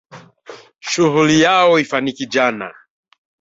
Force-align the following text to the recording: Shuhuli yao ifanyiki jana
Shuhuli 0.79 1.41
yao 1.41 1.79
ifanyiki 1.79 2.25
jana 2.25 2.71